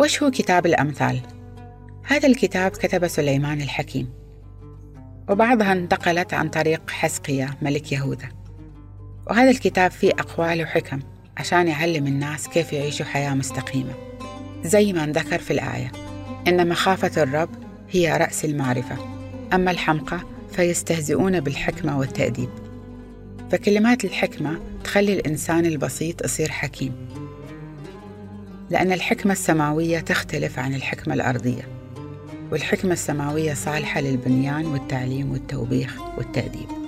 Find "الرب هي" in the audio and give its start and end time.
17.22-18.16